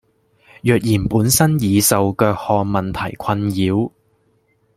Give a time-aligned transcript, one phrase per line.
[0.63, 3.91] 若然本身已受腳汗問題困擾